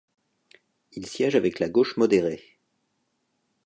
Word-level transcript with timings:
Il 0.93 1.05
siège 1.05 1.35
avec 1.35 1.59
la 1.59 1.69
Gauche 1.69 1.95
modérée. 1.97 2.57